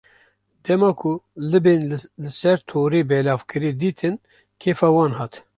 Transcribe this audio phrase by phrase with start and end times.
[0.65, 1.11] Dema ku
[1.51, 1.81] libên
[2.21, 4.15] li ser torê belavkirî, dîtin
[4.61, 5.33] kêfa wan hat.